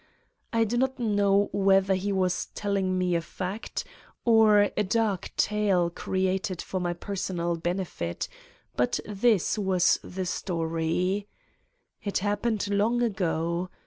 I 0.51 0.63
do 0.63 0.77
not 0.77 0.97
know 0.97 1.49
whether 1.53 1.93
he 1.93 2.11
was 2.11 2.47
telling 2.55 2.97
me 2.97 3.13
a 3.13 3.21
fact 3.21 3.83
or 4.25 4.71
a 4.75 4.81
dark 4.83 5.31
tale 5.37 5.91
created 5.91 6.59
for 6.59 6.79
my 6.79 6.93
personal 6.93 7.55
benefit, 7.55 8.27
but 8.75 8.99
this 9.05 9.59
was 9.59 9.99
the 10.03 10.25
story: 10.25 11.27
It 12.01 12.17
happened 12.17 12.67
long 12.71 13.03
ago. 13.03 13.69